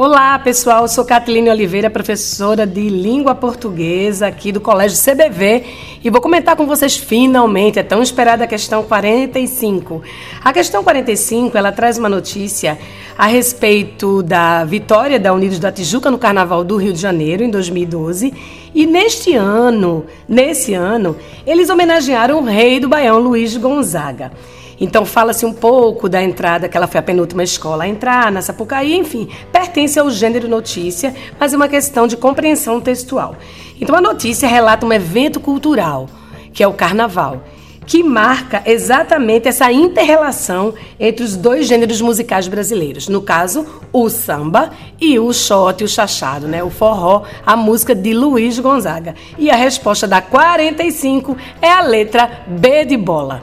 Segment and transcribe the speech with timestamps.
[0.00, 0.82] Olá, pessoal.
[0.82, 5.64] Eu sou Catiline Oliveira, professora de língua portuguesa aqui do Colégio CBV
[6.04, 10.00] e vou comentar com vocês finalmente a tão esperada questão 45.
[10.40, 12.78] A questão 45, ela traz uma notícia
[13.18, 17.50] a respeito da vitória da Unidos da Tijuca no Carnaval do Rio de Janeiro em
[17.50, 18.32] 2012
[18.72, 24.30] e neste ano, nesse ano, eles homenagearam o rei do Baião, Luiz Gonzaga.
[24.80, 28.40] Então fala-se um pouco da entrada, que ela foi a penúltima escola a entrar na
[28.40, 33.36] Sapucaí, enfim, pertence ao gênero notícia, mas é uma questão de compreensão textual.
[33.80, 36.08] Então a notícia relata um evento cultural,
[36.52, 37.42] que é o carnaval,
[37.88, 43.08] que marca exatamente essa interrelação entre os dois gêneros musicais brasileiros.
[43.08, 44.70] No caso, o samba
[45.00, 46.62] e o shot, o chachado, né?
[46.62, 49.14] O forró, a música de Luiz Gonzaga.
[49.38, 53.42] E a resposta da 45 é a letra B de bola.